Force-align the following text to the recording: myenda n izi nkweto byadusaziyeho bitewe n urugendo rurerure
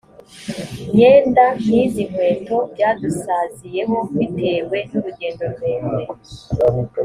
myenda 0.93 1.45
n 1.67 1.69
izi 1.81 2.03
nkweto 2.09 2.57
byadusaziyeho 2.73 3.97
bitewe 4.17 4.77
n 4.89 4.91
urugendo 4.99 5.41
rurerure 5.51 6.05